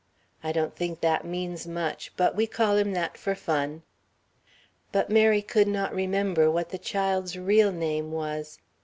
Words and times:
I 0.43 0.51
don't 0.51 0.75
think 0.75 1.01
that 1.01 1.25
means 1.25 1.67
much, 1.67 2.11
but 2.17 2.33
we 2.35 2.47
call 2.47 2.75
him 2.75 2.93
that 2.93 3.19
for 3.19 3.35
fun...." 3.35 3.83
But 4.91 5.11
Mary 5.11 5.43
could 5.43 5.67
not 5.67 5.93
remember 5.93 6.49
what 6.49 6.69
the 6.69 6.79
child's 6.79 7.37
real 7.37 7.71
name 7.71 8.11
was. 8.11 8.57